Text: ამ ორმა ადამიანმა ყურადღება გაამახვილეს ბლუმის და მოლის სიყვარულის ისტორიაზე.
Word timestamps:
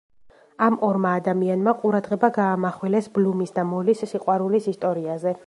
ამ 0.67 0.77
ორმა 0.87 1.11
ადამიანმა 1.21 1.73
ყურადღება 1.83 2.31
გაამახვილეს 2.39 3.11
ბლუმის 3.19 3.55
და 3.59 3.67
მოლის 3.75 4.05
სიყვარულის 4.15 4.73
ისტორიაზე. 4.75 5.39